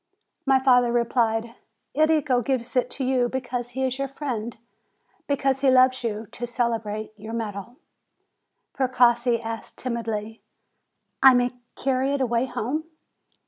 My 0.47 0.57
father 0.57 0.91
replied: 0.91 1.53
"Enrico 1.93 2.41
gives 2.41 2.75
it 2.75 2.89
to 2.89 3.03
you 3.03 3.29
because 3.29 3.69
he 3.77 3.83
is 3.83 3.99
your 3.99 4.07
friend, 4.07 4.57
because 5.27 5.61
he 5.61 5.69
loves 5.69 6.03
you 6.03 6.25
to 6.31 6.47
celebrate 6.47 7.13
your 7.17 7.33
medal." 7.33 7.75
Precossi 8.73 9.39
asked 9.39 9.77
timidly: 9.77 10.41
"I 11.21 11.35
may 11.35 11.51
carry 11.75 12.13
it 12.13 12.21
away 12.21 12.47
home?" 12.47 12.85